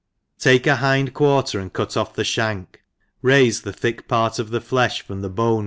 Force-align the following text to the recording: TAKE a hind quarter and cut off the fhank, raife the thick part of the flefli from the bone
TAKE 0.39 0.65
a 0.65 0.75
hind 0.77 1.13
quarter 1.13 1.59
and 1.59 1.71
cut 1.71 1.95
off 1.95 2.15
the 2.15 2.23
fhank, 2.23 2.77
raife 3.23 3.61
the 3.61 3.71
thick 3.71 4.07
part 4.07 4.39
of 4.39 4.49
the 4.49 4.59
flefli 4.59 4.99
from 4.99 5.21
the 5.21 5.29
bone 5.29 5.59